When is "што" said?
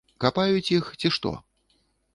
1.19-1.37